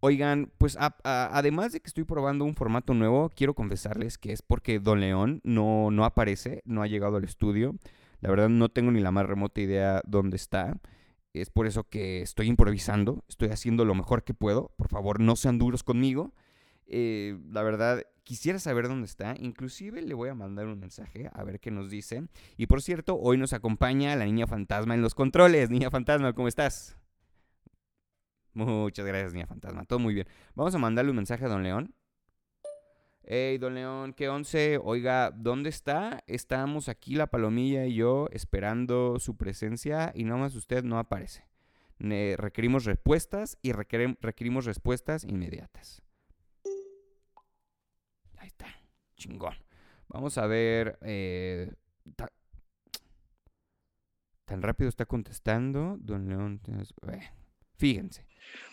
Oigan, 0.00 0.52
pues 0.58 0.76
además 1.04 1.72
de 1.72 1.80
que 1.80 1.86
estoy 1.86 2.04
probando 2.04 2.44
un 2.44 2.54
formato 2.54 2.94
nuevo, 2.94 3.30
quiero 3.34 3.54
confesarles 3.54 4.18
que 4.18 4.32
es 4.32 4.42
porque 4.42 4.78
Don 4.78 5.00
León 5.00 5.40
no, 5.42 5.90
no 5.90 6.04
aparece, 6.04 6.62
no 6.64 6.82
ha 6.82 6.86
llegado 6.86 7.16
al 7.16 7.24
estudio. 7.24 7.76
La 8.20 8.30
verdad 8.30 8.48
no 8.48 8.68
tengo 8.68 8.90
ni 8.90 9.00
la 9.00 9.10
más 9.10 9.26
remota 9.26 9.60
idea 9.60 10.02
dónde 10.04 10.36
está. 10.36 10.78
Es 11.40 11.50
por 11.50 11.66
eso 11.66 11.84
que 11.88 12.22
estoy 12.22 12.46
improvisando, 12.48 13.24
estoy 13.28 13.48
haciendo 13.48 13.84
lo 13.84 13.94
mejor 13.94 14.24
que 14.24 14.34
puedo. 14.34 14.72
Por 14.76 14.88
favor, 14.88 15.20
no 15.20 15.36
sean 15.36 15.58
duros 15.58 15.82
conmigo. 15.82 16.32
Eh, 16.86 17.38
la 17.50 17.62
verdad, 17.62 18.04
quisiera 18.24 18.58
saber 18.58 18.88
dónde 18.88 19.06
está. 19.06 19.34
Inclusive 19.38 20.02
le 20.02 20.14
voy 20.14 20.28
a 20.28 20.34
mandar 20.34 20.66
un 20.66 20.78
mensaje 20.78 21.30
a 21.32 21.44
ver 21.44 21.60
qué 21.60 21.70
nos 21.70 21.90
dice. 21.90 22.26
Y 22.56 22.66
por 22.66 22.82
cierto, 22.82 23.16
hoy 23.16 23.38
nos 23.38 23.52
acompaña 23.52 24.14
la 24.16 24.24
niña 24.24 24.46
fantasma 24.46 24.94
en 24.94 25.02
los 25.02 25.14
controles. 25.14 25.70
Niña 25.70 25.90
fantasma, 25.90 26.32
¿cómo 26.32 26.48
estás? 26.48 26.96
Muchas 28.54 29.04
gracias, 29.04 29.34
niña 29.34 29.46
fantasma. 29.46 29.84
Todo 29.84 29.98
muy 29.98 30.14
bien. 30.14 30.26
Vamos 30.54 30.74
a 30.74 30.78
mandarle 30.78 31.10
un 31.10 31.16
mensaje 31.16 31.44
a 31.44 31.48
don 31.48 31.62
León. 31.62 31.94
Hey, 33.28 33.58
don 33.58 33.74
León, 33.74 34.12
¿qué 34.12 34.28
once? 34.28 34.78
Oiga, 34.80 35.32
¿dónde 35.32 35.68
está? 35.68 36.22
Estamos 36.28 36.88
aquí 36.88 37.16
la 37.16 37.26
palomilla 37.26 37.84
y 37.84 37.96
yo 37.96 38.28
esperando 38.30 39.18
su 39.18 39.36
presencia 39.36 40.12
y 40.14 40.22
nomás 40.22 40.54
usted 40.54 40.84
no 40.84 40.96
aparece. 40.96 41.44
requerimos 41.98 42.84
respuestas 42.84 43.58
y 43.62 43.72
requerimos 43.72 44.64
respuestas 44.64 45.24
inmediatas. 45.24 46.02
Ahí 48.36 48.46
está, 48.46 48.68
chingón. 49.16 49.56
Vamos 50.06 50.38
a 50.38 50.46
ver. 50.46 50.96
Eh, 51.02 51.72
tan 54.44 54.62
rápido 54.62 54.88
está 54.88 55.04
contestando, 55.04 55.96
don 55.98 56.28
León. 56.28 56.60
fíjense. 57.76 58.24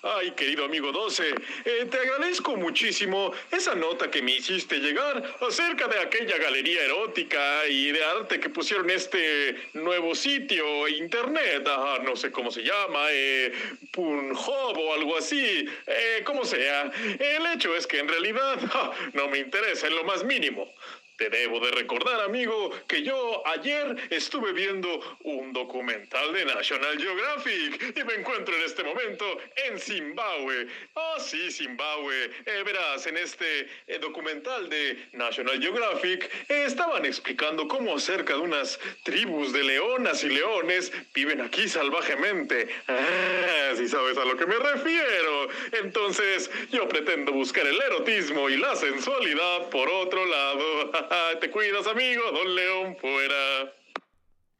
Ay, 0.05 0.31
querido 0.31 0.65
amigo 0.65 0.91
12, 0.91 1.29
eh, 1.63 1.87
te 1.89 1.97
agradezco 1.97 2.57
muchísimo 2.57 3.31
esa 3.49 3.73
nota 3.73 4.11
que 4.11 4.21
me 4.21 4.33
hiciste 4.33 4.79
llegar 4.79 5.23
acerca 5.39 5.87
de 5.87 5.97
aquella 5.97 6.37
galería 6.39 6.83
erótica 6.83 7.65
y 7.69 7.89
de 7.93 8.03
arte 8.03 8.37
que 8.41 8.49
pusieron 8.49 8.89
este 8.89 9.55
nuevo 9.71 10.13
sitio, 10.13 10.89
internet, 10.89 11.65
no 12.03 12.17
sé 12.17 12.33
cómo 12.33 12.51
se 12.51 12.63
llama, 12.63 12.99
eh, 13.11 13.53
Punhub 13.91 14.77
o 14.77 14.93
algo 14.93 15.17
así, 15.17 15.69
eh, 15.87 16.21
como 16.25 16.43
sea. 16.43 16.91
El 17.17 17.45
hecho 17.55 17.73
es 17.73 17.87
que 17.87 17.99
en 17.99 18.09
realidad 18.09 18.59
no 19.13 19.29
me 19.29 19.37
interesa 19.37 19.87
en 19.87 19.95
lo 19.95 20.03
más 20.03 20.25
mínimo. 20.25 20.69
Te 21.17 21.29
debo 21.29 21.59
de 21.59 21.69
recordar, 21.71 22.21
amigo, 22.21 22.71
que 22.87 23.03
yo 23.03 23.43
ayer 23.47 23.95
estuve 24.09 24.51
viendo 24.51 24.99
un 25.23 25.53
documental 25.53 26.33
de 26.33 26.43
National 26.45 26.97
Geographic 26.97 27.95
y 27.95 28.03
me 28.03 28.15
encuentro 28.15 28.55
en 28.55 28.63
este 28.63 28.83
momento 28.83 29.25
en 29.67 29.79
Zimbabue. 29.79 30.67
Ah, 30.95 31.17
sí, 31.19 31.51
Zimbabue. 31.51 32.31
Eh, 32.45 32.63
verás, 32.65 33.05
en 33.05 33.17
este 33.17 33.67
eh, 33.85 33.99
documental 33.99 34.69
de 34.69 35.07
National 35.11 35.61
Geographic 35.61 36.31
eh, 36.49 36.65
estaban 36.65 37.05
explicando 37.05 37.67
cómo 37.67 37.99
cerca 37.99 38.33
de 38.33 38.39
unas 38.39 38.79
tribus 39.03 39.53
de 39.53 39.63
leonas 39.63 40.23
y 40.23 40.29
leones 40.29 40.91
viven 41.13 41.41
aquí 41.41 41.69
salvajemente. 41.69 42.67
Ah, 42.87 43.73
si 43.75 43.87
sabes 43.87 44.17
a 44.17 44.25
lo 44.25 44.35
que 44.35 44.47
me 44.47 44.55
refiero. 44.55 45.49
Entonces, 45.73 46.49
yo 46.71 46.87
pretendo 46.87 47.31
buscar 47.33 47.67
el 47.67 47.79
erotismo 47.79 48.49
y 48.49 48.57
la 48.57 48.75
sensualidad 48.75 49.69
por 49.69 49.87
otro 49.89 50.25
lado. 50.25 50.91
Te 51.41 51.51
cuidas, 51.51 51.87
amigo. 51.87 52.23
Don 52.31 52.55
León 52.55 52.97
fuera. 52.99 53.73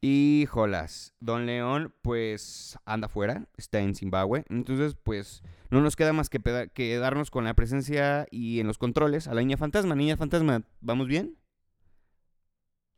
Híjolas, 0.05 1.13
Don 1.21 1.45
León 1.45 1.95
pues 2.01 2.77
anda 2.83 3.07
fuera, 3.07 3.47
está 3.55 3.79
en 3.79 3.95
Zimbabue, 3.95 4.43
entonces 4.49 4.97
pues 5.01 5.43
no 5.69 5.79
nos 5.79 5.95
queda 5.95 6.11
más 6.11 6.29
que 6.29 6.41
quedarnos 6.73 7.31
con 7.31 7.45
la 7.45 7.53
presencia 7.53 8.27
y 8.29 8.59
en 8.59 8.67
los 8.67 8.77
controles 8.77 9.29
a 9.29 9.33
la 9.33 9.39
niña 9.39 9.55
fantasma. 9.55 9.95
Niña 9.95 10.17
fantasma, 10.17 10.63
¿vamos 10.81 11.07
bien? 11.07 11.37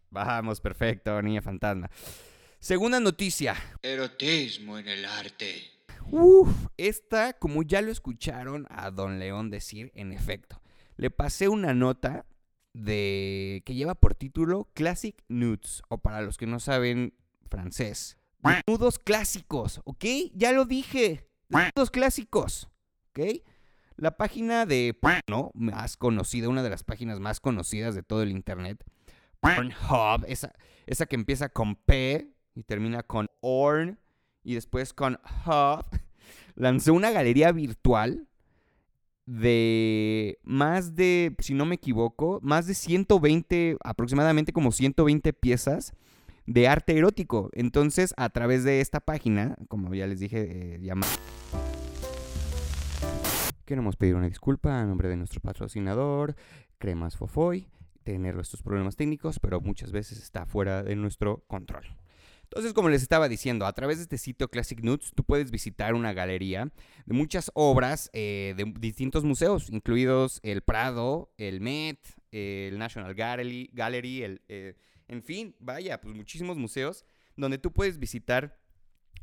Vamos, 0.10 0.62
perfecto, 0.62 1.22
niña 1.22 1.44
fantasma. 1.44 1.92
Segunda 2.58 3.00
noticia. 3.00 3.56
Erotismo 3.84 4.80
en 4.80 4.88
el 4.88 5.06
arte. 5.06 5.62
Uf, 6.10 6.50
esta, 6.76 7.34
como 7.34 7.62
ya 7.62 7.84
lo 7.84 7.92
escucharon 7.92 8.66
a 8.72 8.90
Don 8.90 9.20
León 9.20 9.52
decir, 9.52 9.92
en 9.94 10.12
efecto. 10.12 10.60
Le 10.98 11.12
pasé 11.12 11.50
una 11.50 11.76
nota 11.76 12.26
de 12.76 13.64
que 13.66 13.74
lleva 13.74 13.96
por 13.96 14.16
título 14.16 14.70
Classic 14.74 15.16
Nudes, 15.30 15.82
o 15.88 15.98
para 15.98 16.22
los 16.22 16.38
que 16.38 16.46
no 16.46 16.60
saben 16.60 17.14
francés, 17.48 18.18
nudos 18.68 19.00
clásicos, 19.00 19.82
¿ok? 19.86 20.04
Ya 20.34 20.52
lo 20.52 20.66
dije, 20.66 21.30
nudos 21.50 21.90
clásicos, 21.90 22.70
¿ok? 23.10 23.42
La 23.96 24.18
página 24.18 24.66
de 24.66 24.94
¿no? 25.28 25.52
más 25.54 25.96
conocida, 25.96 26.50
una 26.50 26.64
de 26.64 26.70
las 26.70 26.84
páginas 26.84 27.22
más 27.22 27.40
conocidas 27.40 27.96
de 27.96 28.04
todo 28.04 28.24
el 28.24 28.32
internet, 28.32 28.84
Pornhub, 29.40 30.26
esa, 30.28 30.54
esa 30.86 31.06
que 31.06 31.16
empieza 31.16 31.48
con 31.48 31.76
P 31.76 32.30
y 32.56 32.64
termina 32.64 33.04
con 33.04 33.30
Orn 33.40 34.00
y 34.44 34.56
después 34.56 34.94
con 34.94 35.18
Hub, 35.46 35.86
lanzó 36.56 36.94
una 36.94 37.12
galería 37.12 37.54
virtual 37.54 38.28
de 39.26 40.40
más 40.44 40.96
de, 40.96 41.36
si 41.40 41.54
no 41.54 41.66
me 41.66 41.76
equivoco, 41.76 42.40
más 42.44 42.68
de 42.68 42.74
120, 42.74 43.78
aproximadamente 43.84 44.54
como 44.54 44.72
120 44.72 45.34
piezas 45.34 45.94
de 46.46 46.68
arte 46.68 46.98
erótico. 46.98 47.50
Entonces, 47.54 48.14
a 48.18 48.30
través 48.30 48.64
de 48.64 48.82
esta 48.82 49.00
página, 49.00 49.56
como 49.68 49.94
ya 49.94 50.08
les 50.08 50.20
dije, 50.20 50.76
eh, 50.76 50.92
Queremos 53.66 53.96
pedir 53.96 54.16
una 54.16 54.28
disculpa 54.28 54.80
a 54.80 54.86
nombre 54.86 55.10
de 55.10 55.18
nuestro 55.18 55.42
patrocinador, 55.42 56.36
Cremas 56.78 57.18
Fofoy, 57.18 57.68
tener 58.04 58.38
estos 58.38 58.62
problemas 58.62 58.96
técnicos, 58.96 59.40
pero 59.40 59.60
muchas 59.60 59.92
veces 59.92 60.22
está 60.22 60.46
fuera 60.46 60.84
de 60.84 60.96
nuestro 60.96 61.44
control. 61.48 61.84
Entonces, 62.46 62.74
como 62.74 62.90
les 62.90 63.02
estaba 63.02 63.28
diciendo, 63.28 63.66
a 63.66 63.74
través 63.74 63.98
de 63.98 64.04
este 64.04 64.18
sitio 64.18 64.48
Classic 64.48 64.80
Nudes, 64.82 65.12
tú 65.16 65.24
puedes 65.24 65.52
visitar 65.52 65.94
una 65.94 66.14
galería 66.14 66.72
de 67.06 67.14
muchas 67.14 67.52
obras 67.54 68.10
eh, 68.14 68.54
de 68.56 68.72
distintos 68.80 69.24
museos, 69.24 69.70
incluidos 69.70 70.40
el 70.44 70.62
Prado, 70.62 71.34
el 71.38 71.60
Met, 71.60 72.00
el 72.32 72.78
National 72.78 73.14
Gallery, 73.16 74.24
el, 74.24 74.42
eh, 74.48 74.76
en 75.08 75.24
fin, 75.24 75.56
vaya, 75.60 76.00
pues 76.02 76.16
muchísimos 76.16 76.58
museos 76.58 77.06
donde 77.36 77.58
tú 77.58 77.74
puedes 77.74 78.00
visitar 78.00 78.58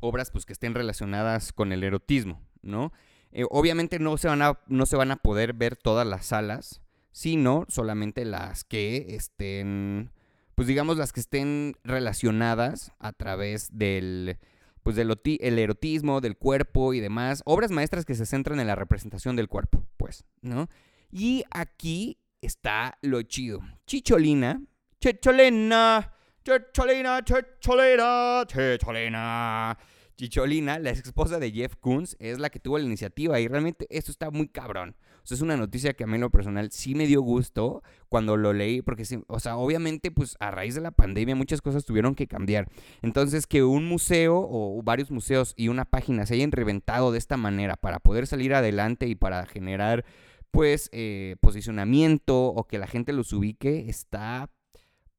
obras 0.00 0.30
pues, 0.30 0.44
que 0.44 0.52
estén 0.52 0.74
relacionadas 0.74 1.52
con 1.52 1.72
el 1.72 1.84
erotismo, 1.84 2.40
¿no? 2.60 2.92
Eh, 3.30 3.44
obviamente 3.50 3.98
no 3.98 4.18
se, 4.18 4.28
van 4.28 4.42
a, 4.42 4.60
no 4.66 4.84
se 4.84 4.96
van 4.96 5.10
a 5.10 5.16
poder 5.16 5.54
ver 5.54 5.76
todas 5.76 6.06
las 6.06 6.26
salas, 6.26 6.82
sino 7.12 7.64
solamente 7.68 8.24
las 8.24 8.64
que 8.64 9.14
estén 9.14 10.12
pues 10.54 10.68
digamos 10.68 10.97
las 10.97 11.12
que 11.12 11.21
estén 11.21 11.76
relacionadas 11.85 12.92
a 12.99 13.12
través 13.12 13.68
del 13.73 14.38
pues 14.82 14.97
del 14.97 15.16
el 15.40 15.59
erotismo, 15.59 16.21
del 16.21 16.37
cuerpo 16.37 16.92
y 16.92 17.00
demás, 17.00 17.42
obras 17.44 17.71
maestras 17.71 18.04
que 18.04 18.14
se 18.14 18.26
centran 18.26 18.59
en 18.59 18.66
la 18.66 18.75
representación 18.75 19.37
del 19.37 19.49
cuerpo, 19.49 19.87
pues, 19.97 20.25
¿no? 20.40 20.68
Y 21.11 21.44
aquí 21.50 22.18
está 22.40 22.99
lo 23.00 23.23
chido. 23.23 23.61
Chicholina, 23.87 24.61
Chicholina, 25.00 26.12
Chicholina, 26.44 27.23
Chicholina, 27.23 28.44
Chicholina. 28.47 29.78
Chicholina, 30.16 30.78
la 30.78 30.90
ex 30.90 31.06
esposa 31.06 31.38
de 31.38 31.50
Jeff 31.50 31.76
Koons, 31.76 32.16
es 32.18 32.38
la 32.38 32.50
que 32.50 32.61
tuvo 32.61 32.78
la 32.78 32.85
iniciativa 32.85 33.40
y 33.40 33.49
realmente 33.49 33.87
esto 33.90 34.11
está 34.11 34.30
muy 34.30 34.49
cabrón. 34.49 34.97
O 35.30 35.34
es 35.34 35.40
una 35.40 35.56
noticia 35.56 35.94
que 35.94 36.04
a 36.04 36.06
mí 36.06 36.14
en 36.16 36.20
lo 36.20 36.30
personal 36.30 36.70
sí 36.72 36.94
me 36.94 37.06
dio 37.06 37.22
gusto 37.22 37.82
cuando 38.08 38.36
lo 38.36 38.52
leí, 38.52 38.82
porque, 38.82 39.04
o 39.28 39.40
sea, 39.40 39.56
obviamente, 39.56 40.10
pues 40.10 40.36
a 40.40 40.50
raíz 40.50 40.74
de 40.74 40.80
la 40.80 40.90
pandemia 40.90 41.36
muchas 41.36 41.62
cosas 41.62 41.84
tuvieron 41.84 42.14
que 42.14 42.26
cambiar. 42.26 42.68
Entonces, 43.02 43.46
que 43.46 43.62
un 43.62 43.86
museo 43.86 44.46
o 44.50 44.82
varios 44.82 45.10
museos 45.10 45.54
y 45.56 45.68
una 45.68 45.84
página 45.84 46.26
se 46.26 46.34
hayan 46.34 46.52
reventado 46.52 47.12
de 47.12 47.18
esta 47.18 47.36
manera 47.36 47.76
para 47.76 48.00
poder 48.00 48.26
salir 48.26 48.52
adelante 48.54 49.06
y 49.06 49.14
para 49.14 49.46
generar, 49.46 50.04
pues, 50.50 50.88
eh, 50.92 51.36
posicionamiento 51.40 52.46
o 52.48 52.66
que 52.66 52.78
la 52.78 52.86
gente 52.86 53.12
los 53.12 53.32
ubique, 53.32 53.88
está 53.88 54.50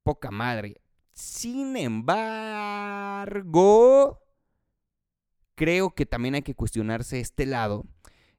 poca 0.03 0.31
madre. 0.31 0.81
Sin 1.13 1.77
embargo, 1.77 3.43
creo 5.55 5.91
que 5.95 6.05
también 6.05 6.36
hay 6.36 6.41
que 6.41 6.55
cuestionarse 6.55 7.19
este 7.19 7.45
lado 7.45 7.86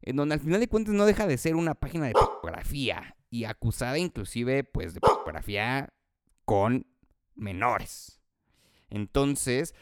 en 0.05 0.17
donde 0.17 0.35
al 0.35 0.41
final 0.41 0.61
de 0.61 0.69
cuentas 0.69 0.95
no 0.95 1.07
deja 1.07 1.27
de 1.27 1.39
ser 1.39 1.57
una 1.57 1.75
página 1.75 2.07
de 2.07 2.13
fotografía 2.13 3.17
y 3.31 3.45
acusada 3.45 3.99
inclusive 3.99 4.63
pues 4.63 4.95
de 4.95 5.01
fotografía 5.01 5.89
con 6.45 6.87
menores. 7.35 8.21
Entonces, 8.91 9.75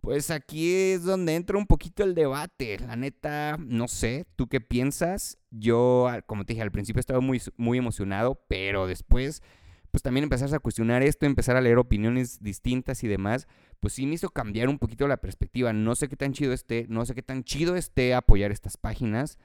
pues 0.00 0.30
aquí 0.30 0.72
es 0.72 1.04
donde 1.04 1.34
entra 1.34 1.56
un 1.58 1.66
poquito 1.66 2.02
el 2.02 2.14
debate. 2.14 2.78
La 2.80 2.96
neta, 2.96 3.56
no 3.58 3.88
sé, 3.88 4.26
¿tú 4.36 4.48
qué 4.48 4.60
piensas? 4.60 5.38
Yo, 5.50 6.08
como 6.26 6.44
te 6.44 6.52
dije, 6.52 6.62
al 6.62 6.72
principio 6.72 7.00
estaba 7.00 7.20
muy, 7.20 7.40
muy 7.56 7.78
emocionado, 7.78 8.44
pero 8.48 8.86
después, 8.86 9.42
pues 9.90 10.02
también 10.02 10.24
empezar 10.24 10.52
a 10.54 10.58
cuestionar 10.58 11.02
esto, 11.02 11.24
empezar 11.24 11.56
a 11.56 11.60
leer 11.60 11.78
opiniones 11.78 12.42
distintas 12.42 13.02
y 13.04 13.08
demás, 13.08 13.46
pues 13.80 13.94
sí 13.94 14.06
me 14.06 14.14
hizo 14.14 14.28
cambiar 14.30 14.68
un 14.68 14.78
poquito 14.78 15.06
la 15.08 15.18
perspectiva. 15.18 15.72
No 15.72 15.94
sé 15.94 16.08
qué 16.08 16.16
tan 16.16 16.32
chido 16.32 16.52
esté, 16.52 16.86
no 16.88 17.06
sé 17.06 17.14
qué 17.14 17.22
tan 17.22 17.44
chido 17.44 17.76
esté 17.76 18.14
apoyar 18.14 18.50
estas 18.50 18.76
páginas. 18.76 19.38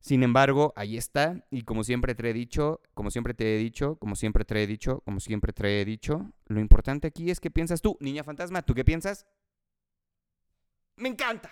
Sin 0.00 0.22
embargo, 0.22 0.72
ahí 0.76 0.96
está. 0.96 1.44
Y 1.50 1.62
como 1.62 1.82
siempre 1.82 2.14
te 2.14 2.30
he 2.30 2.32
dicho, 2.32 2.80
como 2.94 3.10
siempre 3.10 3.34
te 3.34 3.54
he 3.54 3.58
dicho, 3.58 3.96
como 3.96 4.14
siempre 4.14 4.44
te 4.44 4.62
he 4.62 4.66
dicho, 4.66 5.00
como 5.00 5.20
siempre 5.20 5.52
te 5.52 5.80
he 5.80 5.84
dicho, 5.84 6.32
lo 6.46 6.60
importante 6.60 7.08
aquí 7.08 7.30
es 7.30 7.40
qué 7.40 7.50
piensas 7.50 7.82
tú, 7.82 7.96
niña 8.00 8.22
fantasma. 8.22 8.62
¿Tú 8.62 8.74
qué 8.74 8.84
piensas? 8.84 9.26
Me 10.96 11.08
encanta. 11.08 11.50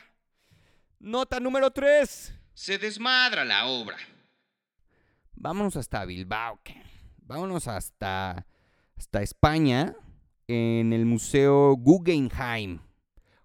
Nota 1.00 1.40
número 1.40 1.70
3. 1.70 2.34
Se 2.54 2.78
desmadra 2.78 3.44
la 3.44 3.66
obra. 3.66 3.96
Vámonos 5.34 5.76
hasta 5.76 6.04
Bilbao. 6.04 6.60
Vámonos 7.18 7.68
hasta, 7.68 8.46
hasta 8.96 9.22
España 9.22 9.96
en 10.46 10.92
el 10.92 11.04
Museo 11.06 11.74
Guggenheim. 11.76 12.80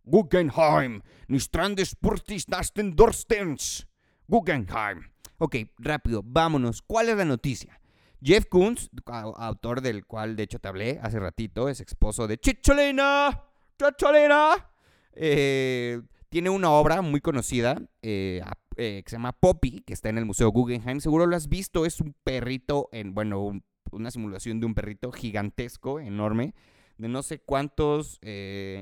Guggenheim, 0.03 1.01
Nis 1.27 1.49
grandes 1.51 1.95
Purtis 1.95 2.47
nasten 2.47 2.95
Dorstens. 2.95 3.88
Guggenheim. 4.29 5.09
Ok, 5.39 5.55
rápido, 5.79 6.21
vámonos. 6.23 6.83
¿Cuál 6.83 7.09
es 7.09 7.17
la 7.17 7.25
noticia? 7.25 7.81
Jeff 8.21 8.45
Koons, 8.45 8.91
autor 9.07 9.81
del 9.81 10.05
cual 10.05 10.35
de 10.35 10.43
hecho 10.43 10.59
te 10.59 10.67
hablé 10.67 10.99
hace 11.01 11.19
ratito, 11.19 11.67
es 11.67 11.81
esposo 11.81 12.27
de 12.27 12.37
Chicholina. 12.37 13.43
Chicholina. 13.79 14.69
Eh, 15.13 15.99
tiene 16.29 16.51
una 16.51 16.69
obra 16.69 17.01
muy 17.01 17.21
conocida 17.21 17.81
eh, 18.03 18.43
eh, 18.77 19.01
que 19.03 19.09
se 19.09 19.15
llama 19.15 19.31
Poppy, 19.31 19.81
que 19.81 19.93
está 19.93 20.09
en 20.09 20.19
el 20.19 20.25
Museo 20.25 20.51
Guggenheim. 20.51 20.99
Seguro 20.99 21.25
lo 21.25 21.35
has 21.35 21.49
visto, 21.49 21.87
es 21.87 21.99
un 21.99 22.13
perrito, 22.23 22.87
en, 22.91 23.15
bueno, 23.15 23.59
una 23.91 24.11
simulación 24.11 24.59
de 24.59 24.67
un 24.67 24.75
perrito 24.75 25.11
gigantesco, 25.11 25.99
enorme, 25.99 26.53
de 26.99 27.07
no 27.07 27.23
sé 27.23 27.39
cuántos 27.39 28.19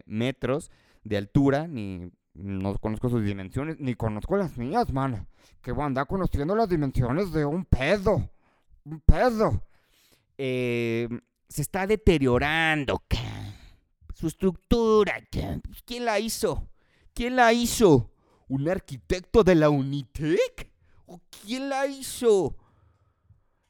metros 0.06 0.72
de 1.04 1.16
altura, 1.16 1.68
ni 1.68 2.12
no 2.38 2.78
conozco 2.78 3.10
sus 3.10 3.24
dimensiones, 3.24 3.80
ni 3.80 3.96
conozco 3.96 4.38
las 4.38 4.58
mías, 4.58 4.92
mano. 4.92 5.28
Que 5.62 5.72
voy 5.72 5.84
a 5.84 5.88
andar 5.88 6.08
conociendo 6.08 6.56
las 6.56 6.70
dimensiones 6.70 7.32
de 7.32 7.46
un 7.46 7.66
pedo. 7.66 8.30
Un 8.86 9.02
pedo. 9.02 9.64
Eh, 10.38 11.10
se 11.50 11.62
está 11.62 11.88
deteriorando. 11.88 13.04
Su 14.14 14.28
estructura. 14.28 15.16
¿Quién 15.86 16.06
la 16.06 16.20
hizo? 16.20 16.70
¿Quién 17.14 17.36
la 17.36 17.54
hizo? 17.54 18.12
¿Un 18.48 18.70
arquitecto 18.70 19.44
de 19.44 19.56
la 19.56 19.70
Unitec? 19.70 20.72
¿O 21.06 21.22
quién 21.44 21.70
la 21.70 21.88
hizo? 21.88 22.56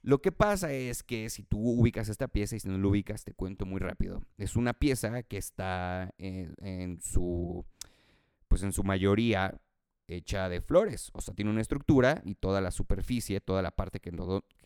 Lo 0.02 0.22
que 0.22 0.32
pasa 0.32 0.72
es 0.72 1.04
que 1.04 1.30
si 1.30 1.44
tú 1.44 1.60
ubicas 1.60 2.08
esta 2.08 2.28
pieza 2.28 2.56
y 2.56 2.60
si 2.60 2.70
no 2.70 2.78
lo 2.78 2.90
ubicas, 2.90 3.26
te 3.26 3.34
cuento 3.34 3.66
muy 3.66 3.80
rápido. 3.80 4.22
Es 4.38 4.56
una 4.56 4.74
pieza 4.74 5.24
que 5.24 5.38
está 5.38 6.14
en 6.18 7.02
su 7.02 7.66
pues 8.58 8.64
en 8.64 8.74
su 8.74 8.84
mayoría 8.84 9.62
hecha 10.08 10.50
de 10.50 10.62
flores. 10.62 11.12
O 11.14 11.22
sea, 11.22 11.36
tiene 11.36 11.52
una 11.52 11.62
estructura 11.62 12.24
y 12.26 12.34
toda 12.34 12.60
la 12.60 12.72
superficie, 12.72 13.40
toda 13.40 13.62
la 13.62 13.70
parte 13.70 14.00
que, 14.00 14.12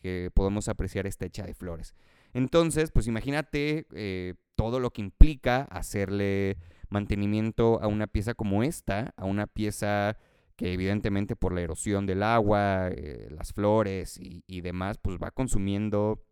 que 0.00 0.30
podemos 0.32 0.68
apreciar 0.68 1.06
está 1.06 1.26
hecha 1.26 1.44
de 1.44 1.52
flores. 1.52 1.94
Entonces, 2.32 2.90
pues 2.90 3.06
imagínate 3.06 3.86
eh, 3.92 4.34
todo 4.54 4.80
lo 4.80 4.94
que 4.94 5.02
implica 5.02 5.64
hacerle 5.64 6.56
mantenimiento 6.88 7.82
a 7.82 7.86
una 7.86 8.06
pieza 8.06 8.32
como 8.32 8.62
esta, 8.62 9.12
a 9.18 9.26
una 9.26 9.46
pieza 9.46 10.16
que 10.56 10.72
evidentemente 10.72 11.36
por 11.36 11.52
la 11.52 11.60
erosión 11.60 12.06
del 12.06 12.22
agua, 12.22 12.88
eh, 12.88 13.28
las 13.30 13.52
flores 13.52 14.16
y, 14.18 14.42
y, 14.46 14.62
demás, 14.62 14.96
pues 14.96 15.18
va 15.22 15.32
consumiendo, 15.32 16.24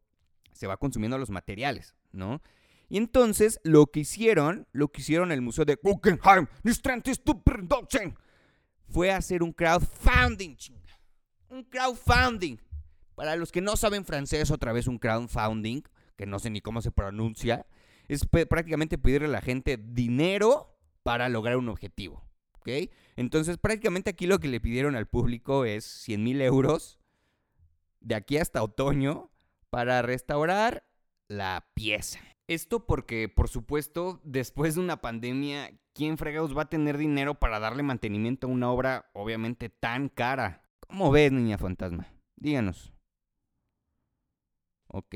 se 0.52 0.66
va 0.66 0.78
consumiendo 0.78 1.18
los 1.18 1.28
materiales, 1.28 1.94
¿no? 2.10 2.40
Y 2.90 2.98
entonces 2.98 3.60
lo 3.62 3.86
que 3.86 4.00
hicieron, 4.00 4.66
lo 4.72 4.88
que 4.88 5.00
hicieron 5.00 5.30
el 5.30 5.40
Museo 5.40 5.64
de 5.64 5.78
Guggenheim, 5.80 6.48
fue 8.88 9.12
hacer 9.12 9.42
un 9.44 9.52
crowdfunding, 9.52 10.56
Un 11.48 11.64
crowdfunding. 11.64 12.58
Para 13.14 13.36
los 13.36 13.52
que 13.52 13.60
no 13.60 13.76
saben 13.76 14.04
francés, 14.04 14.50
otra 14.50 14.72
vez 14.72 14.88
un 14.88 14.98
crowdfunding, 14.98 15.82
que 16.16 16.26
no 16.26 16.40
sé 16.40 16.50
ni 16.50 16.60
cómo 16.60 16.82
se 16.82 16.90
pronuncia, 16.90 17.64
Es 18.08 18.26
prácticamente 18.26 18.98
pedirle 18.98 19.28
a 19.28 19.30
la 19.30 19.40
gente 19.40 19.78
dinero 19.80 20.76
para 21.04 21.28
lograr 21.28 21.56
un 21.56 21.68
objetivo. 21.68 22.24
¿Ok? 22.54 22.90
Entonces, 23.14 23.56
prácticamente 23.56 24.10
aquí 24.10 24.26
lo 24.26 24.40
que 24.40 24.48
le 24.48 24.60
pidieron 24.60 24.96
al 24.96 25.06
público 25.06 25.64
es 25.64 25.84
100 25.84 26.24
mil 26.24 26.40
euros 26.40 26.98
de 28.00 28.16
aquí 28.16 28.36
hasta 28.38 28.64
otoño 28.64 29.30
para 29.70 30.02
restaurar 30.02 30.84
la 31.28 31.68
pieza. 31.74 32.18
Esto 32.50 32.84
porque, 32.84 33.28
por 33.28 33.48
supuesto, 33.48 34.20
después 34.24 34.74
de 34.74 34.80
una 34.80 35.00
pandemia, 35.00 35.70
¿quién 35.94 36.18
fregados 36.18 36.58
va 36.58 36.62
a 36.62 36.68
tener 36.68 36.98
dinero 36.98 37.36
para 37.36 37.60
darle 37.60 37.84
mantenimiento 37.84 38.48
a 38.48 38.50
una 38.50 38.72
obra 38.72 39.08
obviamente 39.12 39.68
tan 39.68 40.08
cara? 40.08 40.64
¿Cómo 40.80 41.12
ves, 41.12 41.30
niña 41.30 41.58
fantasma? 41.58 42.08
Díganos. 42.34 42.92
Ok, 44.88 45.14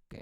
ok. 0.00 0.14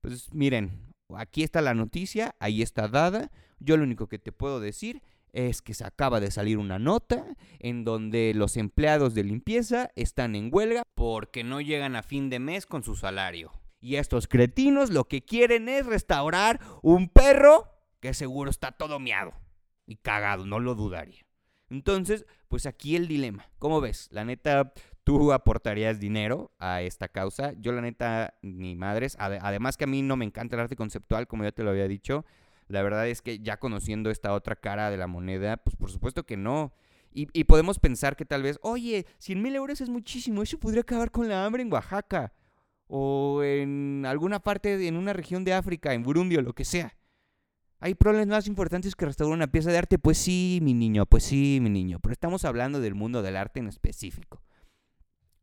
Pues 0.00 0.32
miren, 0.32 0.94
aquí 1.16 1.42
está 1.42 1.60
la 1.60 1.74
noticia, 1.74 2.36
ahí 2.38 2.62
está 2.62 2.86
dada. 2.86 3.32
Yo 3.58 3.76
lo 3.76 3.82
único 3.82 4.06
que 4.06 4.20
te 4.20 4.30
puedo 4.30 4.60
decir 4.60 5.02
es 5.32 5.60
que 5.60 5.74
se 5.74 5.84
acaba 5.84 6.20
de 6.20 6.30
salir 6.30 6.58
una 6.58 6.78
nota 6.78 7.34
en 7.58 7.82
donde 7.82 8.32
los 8.32 8.56
empleados 8.56 9.12
de 9.12 9.24
limpieza 9.24 9.90
están 9.96 10.36
en 10.36 10.50
huelga 10.52 10.84
porque 10.94 11.42
no 11.42 11.60
llegan 11.60 11.96
a 11.96 12.04
fin 12.04 12.30
de 12.30 12.38
mes 12.38 12.64
con 12.64 12.84
su 12.84 12.94
salario. 12.94 13.57
Y 13.80 13.96
estos 13.96 14.26
cretinos 14.26 14.90
lo 14.90 15.04
que 15.04 15.24
quieren 15.24 15.68
es 15.68 15.86
restaurar 15.86 16.60
un 16.82 17.08
perro 17.08 17.66
que 18.00 18.14
seguro 18.14 18.50
está 18.50 18.72
todo 18.72 18.98
miado 18.98 19.32
y 19.86 19.96
cagado, 19.96 20.46
no 20.46 20.58
lo 20.58 20.74
dudaría. 20.74 21.24
Entonces, 21.70 22.26
pues 22.48 22.66
aquí 22.66 22.96
el 22.96 23.08
dilema. 23.08 23.50
¿Cómo 23.58 23.80
ves? 23.80 24.08
La 24.10 24.24
neta, 24.24 24.72
tú 25.04 25.32
aportarías 25.32 26.00
dinero 26.00 26.52
a 26.58 26.82
esta 26.82 27.08
causa. 27.08 27.52
Yo 27.58 27.72
la 27.72 27.82
neta, 27.82 28.34
ni 28.42 28.74
madres. 28.74 29.16
Además 29.18 29.76
que 29.76 29.84
a 29.84 29.88
mí 29.88 30.02
no 30.02 30.16
me 30.16 30.24
encanta 30.24 30.56
el 30.56 30.62
arte 30.62 30.76
conceptual, 30.76 31.26
como 31.26 31.44
ya 31.44 31.52
te 31.52 31.62
lo 31.62 31.70
había 31.70 31.88
dicho. 31.88 32.24
La 32.68 32.82
verdad 32.82 33.06
es 33.08 33.22
que 33.22 33.38
ya 33.40 33.58
conociendo 33.58 34.10
esta 34.10 34.32
otra 34.32 34.56
cara 34.56 34.90
de 34.90 34.96
la 34.96 35.06
moneda, 35.06 35.58
pues 35.58 35.76
por 35.76 35.90
supuesto 35.90 36.24
que 36.24 36.36
no. 36.36 36.72
Y, 37.10 37.44
podemos 37.44 37.80
pensar 37.80 38.14
que 38.14 38.24
tal 38.24 38.42
vez, 38.42 38.60
oye, 38.62 39.06
100 39.18 39.42
mil 39.42 39.56
euros 39.56 39.80
es 39.80 39.88
muchísimo, 39.88 40.42
eso 40.42 40.58
podría 40.58 40.82
acabar 40.82 41.10
con 41.10 41.28
la 41.28 41.44
hambre 41.44 41.62
en 41.62 41.72
Oaxaca 41.72 42.32
o 42.88 43.42
en 43.42 44.04
alguna 44.06 44.40
parte, 44.40 44.88
en 44.88 44.96
una 44.96 45.12
región 45.12 45.44
de 45.44 45.52
África, 45.52 45.94
en 45.94 46.02
Burundi 46.02 46.36
o 46.36 46.42
lo 46.42 46.54
que 46.54 46.64
sea. 46.64 46.96
¿Hay 47.80 47.94
problemas 47.94 48.26
más 48.26 48.46
importantes 48.48 48.96
que 48.96 49.04
restaurar 49.06 49.36
una 49.36 49.46
pieza 49.46 49.70
de 49.70 49.78
arte? 49.78 49.98
Pues 49.98 50.18
sí, 50.18 50.58
mi 50.62 50.74
niño, 50.74 51.06
pues 51.06 51.22
sí, 51.22 51.60
mi 51.62 51.70
niño. 51.70 52.00
Pero 52.00 52.12
estamos 52.12 52.44
hablando 52.44 52.80
del 52.80 52.96
mundo 52.96 53.22
del 53.22 53.36
arte 53.36 53.60
en 53.60 53.68
específico. 53.68 54.42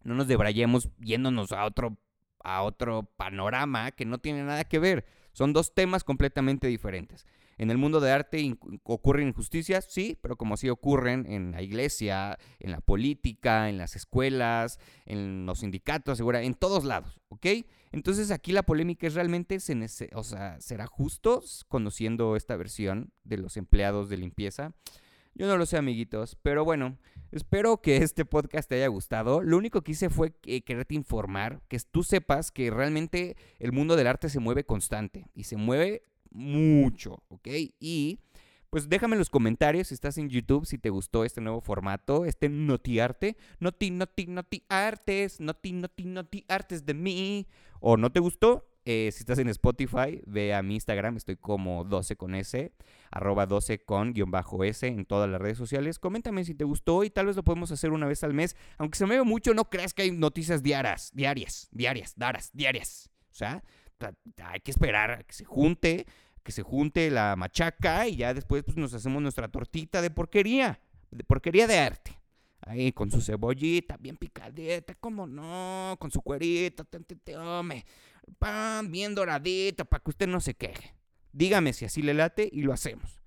No 0.04 0.16
nos 0.16 0.28
debrayemos 0.28 0.90
yéndonos 1.00 1.54
a 1.54 1.66
otro, 1.66 1.98
a 2.44 2.62
otro 2.64 3.04
panorama 3.16 3.92
que 3.92 4.06
no 4.06 4.18
tiene 4.18 4.44
nada 4.44 4.66
que 4.66 4.80
ver. 4.80 5.06
Son 5.32 5.54
dos 5.54 5.74
temas 5.74 6.04
completamente 6.04 6.68
diferentes. 6.68 7.26
En 7.58 7.72
el 7.72 7.78
mundo 7.78 8.00
de 8.00 8.12
arte 8.12 8.58
ocurren 8.84 9.30
injusticias, 9.30 9.88
sí, 9.90 10.18
pero 10.22 10.36
como 10.36 10.58
sí 10.58 10.70
ocurren 10.70 11.26
en 11.26 11.52
la 11.52 11.62
iglesia, 11.62 12.38
en 12.60 12.72
la 12.72 12.82
política, 12.82 13.70
en 13.70 13.78
las 13.78 13.96
escuelas, 13.96 14.80
en 15.06 15.46
los 15.46 15.60
sindicatos, 15.60 16.18
segura, 16.18 16.42
en 16.42 16.54
todos 16.54 16.84
lados, 16.84 17.22
¿ok? 17.30 17.46
Entonces 17.92 18.32
aquí 18.32 18.52
la 18.52 18.64
polémica 18.64 19.08
es 19.08 19.14
realmente, 19.14 19.58
o 20.14 20.24
sea, 20.24 20.60
¿será 20.60 20.86
justo 20.86 21.42
conociendo 21.70 22.36
esta 22.36 22.58
versión 22.58 23.14
de 23.24 23.38
los 23.38 23.56
empleados 23.56 24.10
de 24.10 24.18
limpieza? 24.18 24.74
Yo 25.38 25.48
no 25.48 25.58
lo 25.58 25.66
sé, 25.66 25.78
amiguitos, 25.78 26.38
pero 26.42 26.64
bueno, 26.64 26.98
espero 27.32 27.82
que 27.82 27.98
este 27.98 28.24
podcast 28.24 28.70
te 28.70 28.76
haya 28.76 28.88
gustado. 28.88 29.42
Lo 29.42 29.58
único 29.58 29.82
que 29.82 29.92
hice 29.92 30.10
fue 30.10 30.34
quererte 30.34 30.96
informar, 30.96 31.62
que 31.68 31.78
tú 31.80 32.04
sepas 32.04 32.52
que 32.52 32.72
realmente 32.72 33.36
el 33.60 33.74
mundo 33.74 33.98
del 33.98 34.08
arte 34.08 34.30
se 34.30 34.40
mueve 34.40 34.66
constante 34.66 35.28
y 35.34 35.44
se 35.44 35.58
mueve 35.58 36.04
mucho, 36.36 37.24
¿ok? 37.30 37.48
Y 37.80 38.20
pues 38.70 38.90
déjame 38.90 39.16
en 39.16 39.20
los 39.20 39.30
comentarios 39.30 39.88
si 39.88 39.94
estás 39.94 40.18
en 40.18 40.30
YouTube, 40.30 40.66
si 40.66 40.78
te 40.78 40.90
gustó 40.90 41.24
este 41.24 41.40
nuevo 41.40 41.62
formato, 41.62 42.26
este 42.26 42.50
Notiarte, 42.50 43.38
Noti, 43.60 43.90
Noti, 43.90 44.28
Noti 44.28 44.64
Artes, 44.68 45.40
Noti, 45.40 45.72
Noti, 45.72 46.06
Noti 46.06 46.46
Artes 46.48 46.86
de 46.86 46.94
mí, 46.94 47.48
o 47.80 47.96
no 47.96 48.12
te 48.12 48.20
gustó, 48.20 48.68
eh, 48.88 49.10
si 49.12 49.20
estás 49.20 49.40
en 49.40 49.48
Spotify, 49.50 50.22
ve 50.28 50.54
a 50.54 50.62
mi 50.62 50.76
Instagram, 50.76 51.18
estoy 51.18 51.38
como 51.38 51.86
12 51.86 52.18
con 52.18 52.36
S, 52.36 52.72
arroba 53.10 53.48
12 53.48 53.80
con 53.80 54.14
guion 54.14 54.30
bajo 54.30 54.64
S 54.64 54.86
en 54.86 55.06
todas 55.06 55.28
las 55.28 55.42
redes 55.42 55.58
sociales. 55.58 55.98
Coméntame 55.98 56.46
si 56.46 56.54
te 56.54 56.66
gustó 56.66 57.04
y 57.04 57.10
tal 57.10 57.26
vez 57.26 57.36
lo 57.36 57.44
podemos 57.44 57.72
hacer 57.72 57.92
una 57.92 58.06
vez 58.06 58.24
al 58.24 58.34
mes. 58.34 58.56
Aunque 58.78 58.98
se 58.98 59.08
me 59.08 59.18
ve 59.18 59.24
mucho, 59.24 59.56
no 59.56 59.70
creas 59.70 59.94
que 59.94 60.04
hay 60.04 60.12
noticias 60.12 60.62
diarias, 60.62 61.12
diarias, 61.14 61.70
diarias, 61.72 62.14
diarias. 62.54 63.10
O 63.32 63.34
sea, 63.34 63.64
hay 64.44 64.60
que 64.60 64.72
esperar 64.72 65.12
a 65.12 65.24
que 65.24 65.34
se 65.34 65.46
junte 65.46 66.06
que 66.46 66.52
se 66.52 66.62
junte 66.62 67.10
la 67.10 67.36
machaca 67.36 68.08
y 68.08 68.18
ya 68.18 68.32
después 68.32 68.64
pues, 68.64 68.78
nos 68.78 68.94
hacemos 68.94 69.20
nuestra 69.20 69.48
tortita 69.48 70.00
de 70.00 70.12
porquería, 70.12 70.80
de 71.10 71.24
porquería 71.24 71.66
de 71.66 71.80
arte. 71.80 72.22
Ahí 72.62 72.92
con 72.92 73.10
su 73.10 73.20
cebollita 73.20 73.98
bien 73.98 74.16
picadita, 74.16 74.94
como 74.94 75.26
no, 75.26 75.98
con 76.00 76.12
su 76.12 76.22
cuerito, 76.22 76.86
hombre, 77.40 77.84
pan 78.38 78.92
bien 78.92 79.16
doradito 79.16 79.86
para 79.86 80.04
que 80.04 80.12
usted 80.12 80.28
no 80.28 80.40
se 80.40 80.54
queje. 80.54 80.94
Dígame 81.34 81.74
si 81.74 81.86
así 81.86 82.04
le 82.04 82.14
late 82.14 82.48
y 82.52 82.62
lo 82.62 82.74
hacemos. 82.74 83.24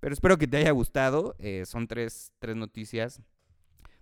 Pero 0.00 0.14
espero 0.14 0.38
que 0.38 0.46
te 0.46 0.56
haya 0.56 0.70
gustado. 0.70 1.36
Eh, 1.38 1.64
son 1.66 1.86
tres, 1.86 2.32
tres 2.38 2.56
noticias 2.56 3.20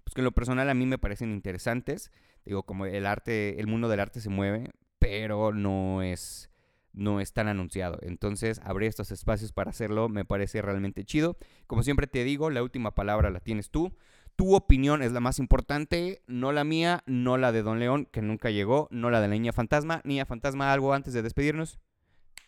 pues 0.04 0.14
que 0.14 0.20
en 0.20 0.26
lo 0.26 0.32
personal 0.32 0.70
a 0.70 0.74
mí 0.74 0.86
me 0.86 0.98
parecen 0.98 1.32
interesantes. 1.32 2.12
Digo, 2.44 2.62
como 2.62 2.86
el 2.86 3.06
arte, 3.06 3.58
el 3.58 3.66
mundo 3.66 3.88
del 3.88 4.00
arte 4.00 4.20
se 4.20 4.28
mueve, 4.28 4.70
pero 5.00 5.52
no 5.52 6.02
es 6.02 6.50
no 6.94 7.20
es 7.20 7.32
tan 7.32 7.48
anunciado. 7.48 7.98
Entonces, 8.02 8.60
abrir 8.64 8.88
estos 8.88 9.10
espacios 9.10 9.52
para 9.52 9.70
hacerlo 9.70 10.08
me 10.08 10.24
parece 10.24 10.62
realmente 10.62 11.04
chido. 11.04 11.36
Como 11.66 11.82
siempre 11.82 12.06
te 12.06 12.24
digo, 12.24 12.50
la 12.50 12.62
última 12.62 12.94
palabra 12.94 13.30
la 13.30 13.40
tienes 13.40 13.70
tú. 13.70 13.92
Tu 14.36 14.54
opinión 14.54 15.02
es 15.02 15.12
la 15.12 15.20
más 15.20 15.38
importante, 15.38 16.22
no 16.26 16.50
la 16.50 16.64
mía, 16.64 17.04
no 17.06 17.36
la 17.36 17.52
de 17.52 17.62
Don 17.62 17.78
León, 17.78 18.08
que 18.10 18.20
nunca 18.20 18.50
llegó, 18.50 18.88
no 18.90 19.10
la 19.10 19.20
de 19.20 19.28
la 19.28 19.34
niña 19.34 19.52
fantasma. 19.52 20.00
Niña 20.04 20.26
fantasma, 20.26 20.72
algo 20.72 20.92
antes 20.92 21.12
de 21.14 21.22
despedirnos. 21.22 21.78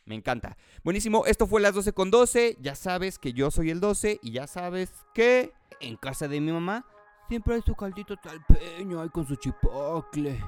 Me 0.04 0.14
encanta. 0.14 0.56
Buenísimo, 0.84 1.26
esto 1.26 1.46
fue 1.46 1.60
las 1.60 1.74
12 1.74 1.92
con 1.92 2.10
12. 2.10 2.58
Ya 2.60 2.74
sabes 2.74 3.18
que 3.18 3.32
yo 3.32 3.50
soy 3.50 3.70
el 3.70 3.80
12 3.80 4.20
y 4.22 4.32
ya 4.32 4.46
sabes 4.46 4.92
que 5.14 5.52
en 5.80 5.96
casa 5.96 6.28
de 6.28 6.40
mi 6.40 6.52
mamá 6.52 6.86
siempre 7.28 7.56
hay 7.56 7.62
su 7.62 7.74
caldito 7.74 8.16
talpeño 8.16 9.00
ahí 9.00 9.08
con 9.08 9.26
su 9.26 9.36
chipocle. 9.36 10.40